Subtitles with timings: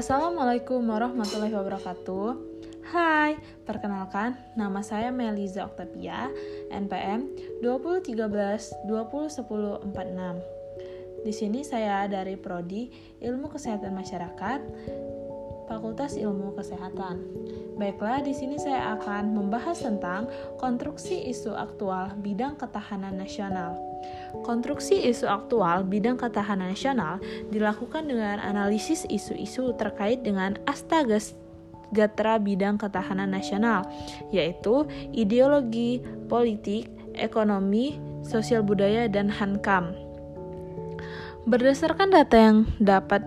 [0.00, 2.32] Assalamualaikum warahmatullahi wabarakatuh.
[2.88, 3.36] Hai,
[3.68, 6.32] perkenalkan nama saya Meliza Octavia,
[6.72, 7.28] NPM
[7.60, 8.16] 2013
[8.88, 9.44] 2010
[9.92, 11.20] 46.
[11.20, 12.88] Di sini saya dari prodi
[13.20, 14.60] Ilmu Kesehatan Masyarakat,
[15.70, 17.22] Fakultas Ilmu Kesehatan.
[17.78, 20.26] Baiklah, di sini saya akan membahas tentang
[20.58, 23.78] konstruksi isu aktual bidang ketahanan nasional.
[24.42, 27.22] Konstruksi isu aktual bidang ketahanan nasional
[27.54, 31.22] dilakukan dengan analisis isu-isu terkait dengan astaga
[31.94, 33.86] gatra bidang ketahanan nasional,
[34.34, 39.94] yaitu ideologi, politik, ekonomi, sosial budaya, dan hankam.
[41.48, 43.24] Berdasarkan data yang dapat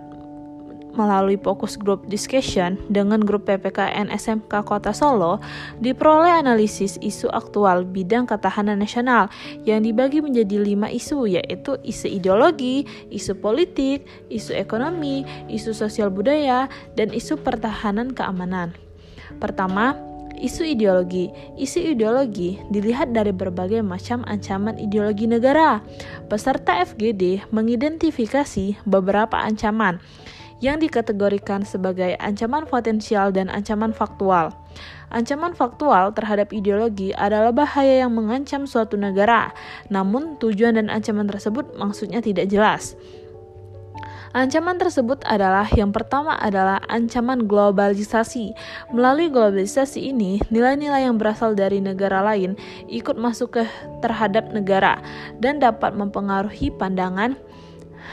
[0.94, 5.42] melalui fokus group discussion dengan grup PPKN SMK Kota Solo
[5.82, 9.28] diperoleh analisis isu aktual bidang ketahanan nasional
[9.68, 16.66] yang dibagi menjadi lima isu yaitu isu ideologi, isu politik, isu ekonomi, isu sosial budaya,
[16.94, 18.72] dan isu pertahanan keamanan.
[19.42, 19.98] Pertama,
[20.38, 21.30] isu ideologi.
[21.54, 25.80] Isu ideologi dilihat dari berbagai macam ancaman ideologi negara.
[26.28, 30.02] Peserta FGD mengidentifikasi beberapa ancaman
[30.64, 34.56] yang dikategorikan sebagai ancaman potensial dan ancaman faktual.
[35.12, 39.52] Ancaman faktual terhadap ideologi adalah bahaya yang mengancam suatu negara,
[39.92, 42.96] namun tujuan dan ancaman tersebut maksudnya tidak jelas.
[44.34, 48.50] Ancaman tersebut adalah yang pertama adalah ancaman globalisasi.
[48.90, 52.58] Melalui globalisasi ini, nilai-nilai yang berasal dari negara lain
[52.90, 53.62] ikut masuk ke
[54.02, 54.98] terhadap negara
[55.38, 57.38] dan dapat mempengaruhi pandangan,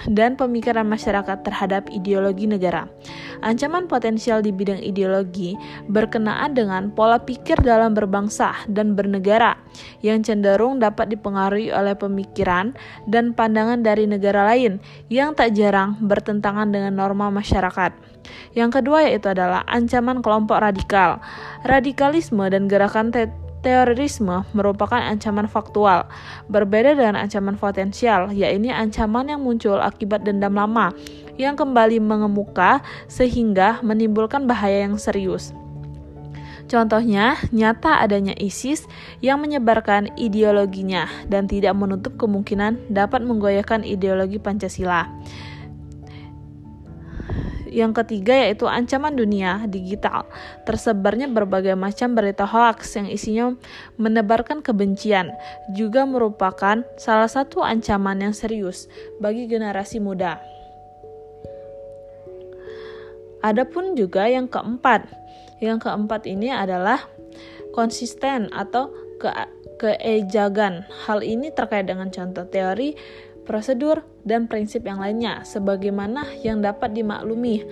[0.09, 2.88] dan pemikiran masyarakat terhadap ideologi negara.
[3.42, 5.58] Ancaman potensial di bidang ideologi
[5.89, 9.58] berkenaan dengan pola pikir dalam berbangsa dan bernegara
[10.06, 12.73] yang cenderung dapat dipengaruhi oleh pemikiran
[13.09, 14.78] dan pandangan dari negara lain
[15.09, 18.12] yang tak jarang bertentangan dengan norma masyarakat.
[18.53, 21.18] Yang kedua yaitu adalah ancaman kelompok radikal.
[21.66, 23.09] Radikalisme dan gerakan
[23.61, 26.09] Terorisme merupakan ancaman faktual,
[26.49, 30.89] berbeda dengan ancaman potensial, yaitu ancaman yang muncul akibat dendam lama
[31.38, 35.53] yang kembali mengemuka sehingga menimbulkan bahaya yang serius.
[36.71, 38.88] Contohnya, nyata adanya ISIS
[39.19, 45.05] yang menyebarkan ideologinya dan tidak menutup kemungkinan dapat menggoyahkan ideologi Pancasila.
[47.71, 50.27] Yang ketiga yaitu ancaman dunia digital.
[50.67, 53.55] Tersebarnya berbagai macam berita hoax yang isinya
[53.95, 55.31] menebarkan kebencian
[55.71, 58.91] juga merupakan salah satu ancaman yang serius
[59.23, 60.43] bagi generasi muda.
[63.41, 65.07] Adapun juga yang keempat.
[65.63, 67.01] Yang keempat ini adalah
[67.73, 69.31] konsisten atau ke
[69.81, 70.85] keejagan.
[71.09, 72.93] Hal ini terkait dengan contoh teori
[73.47, 77.66] prosedur, dan prinsip yang lainnya, sebagaimana yang dapat dimaklumi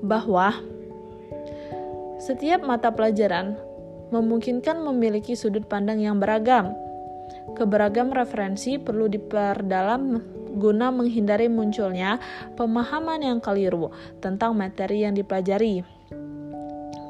[0.00, 0.56] bahwa
[2.20, 3.56] setiap mata pelajaran
[4.12, 6.72] memungkinkan memiliki sudut pandang yang beragam.
[7.54, 10.18] Keberagam referensi perlu diperdalam
[10.58, 12.18] guna menghindari munculnya
[12.58, 15.86] pemahaman yang keliru tentang materi yang dipelajari.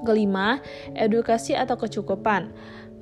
[0.05, 0.61] Kelima,
[0.97, 2.53] edukasi atau kecukupan.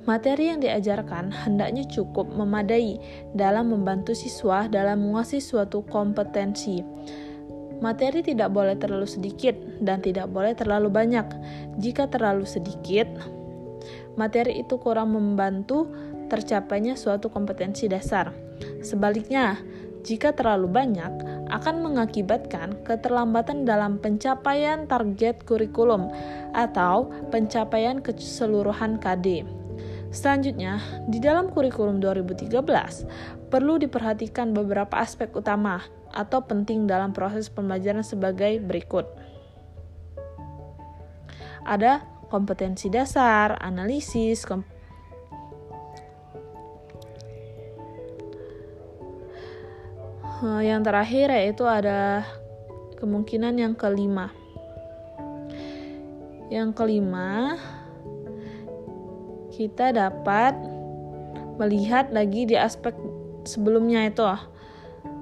[0.07, 2.95] Materi yang diajarkan hendaknya cukup memadai
[3.35, 6.79] dalam membantu siswa dalam menguasai suatu kompetensi.
[7.83, 11.27] Materi tidak boleh terlalu sedikit dan tidak boleh terlalu banyak.
[11.79, 13.07] Jika terlalu sedikit,
[14.15, 15.87] materi itu kurang membantu
[16.27, 18.31] tercapainya suatu kompetensi dasar.
[18.83, 19.59] Sebaliknya,
[20.03, 21.11] jika terlalu banyak,
[21.51, 26.07] akan mengakibatkan keterlambatan dalam pencapaian target kurikulum
[26.55, 29.58] atau pencapaian keseluruhan KD.
[30.09, 32.49] Selanjutnya, di dalam kurikulum 2013
[33.53, 39.05] perlu diperhatikan beberapa aspek utama atau penting dalam proses pembelajaran sebagai berikut.
[41.61, 42.01] Ada
[42.33, 44.65] kompetensi dasar, analisis, kom
[50.63, 52.23] yang terakhir yaitu ada
[52.95, 54.31] kemungkinan yang kelima.
[56.47, 57.59] Yang kelima,
[59.59, 60.55] kita dapat
[61.59, 62.95] melihat lagi di aspek
[63.43, 64.23] sebelumnya itu.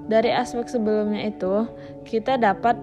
[0.06, 1.66] Dari aspek sebelumnya itu,
[2.06, 2.78] kita dapat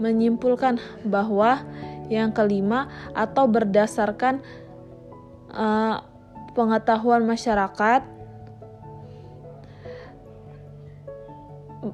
[0.00, 1.60] menyimpulkan bahwa
[2.08, 4.40] yang kelima atau berdasarkan
[5.52, 6.00] uh,
[6.56, 8.00] pengetahuan masyarakat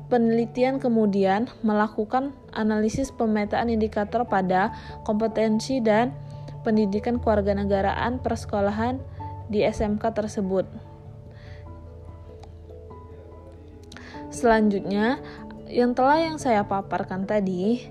[0.06, 4.70] penelitian kemudian melakukan analisis pemetaan indikator pada
[5.02, 6.14] kompetensi dan
[6.62, 9.00] pendidikan kewarganegaraan persekolahan
[9.50, 10.66] di SMK tersebut.
[14.30, 15.18] Selanjutnya,
[15.66, 17.82] yang telah yang saya paparkan tadi,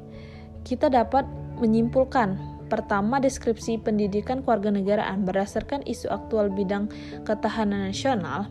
[0.63, 1.27] kita dapat
[1.60, 6.86] menyimpulkan Pertama, deskripsi pendidikan keluarga negaraan berdasarkan isu aktual bidang
[7.25, 8.45] ketahanan nasional,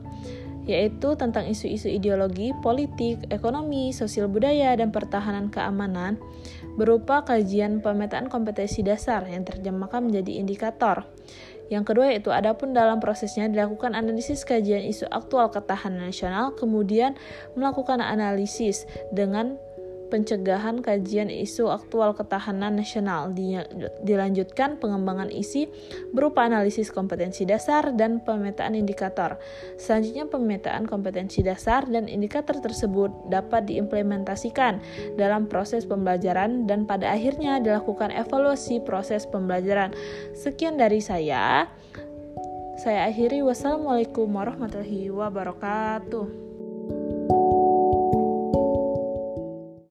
[0.69, 6.21] yaitu tentang isu-isu ideologi, politik, ekonomi, sosial budaya, dan pertahanan keamanan,
[6.77, 11.09] berupa kajian pemetaan kompetensi dasar yang terjemahkan menjadi indikator.
[11.69, 17.17] Yang kedua yaitu adapun dalam prosesnya dilakukan analisis kajian isu aktual ketahanan nasional, kemudian
[17.57, 19.61] melakukan analisis dengan
[20.09, 23.31] pencegahan kajian isu aktual ketahanan nasional.
[24.03, 25.69] Dilanjutkan pengembangan isi
[26.11, 29.37] berupa analisis kompetensi dasar dan pemetaan indikator.
[29.77, 34.81] Selanjutnya pemetaan kompetensi dasar dan indikator tersebut dapat diimplementasikan
[35.21, 39.93] dalam proses pembelajaran dan pada akhirnya dilakukan evaluasi proses pembelajaran.
[40.33, 41.69] Sekian dari saya.
[42.79, 46.48] Saya akhiri wassalamualaikum warahmatullahi wabarakatuh.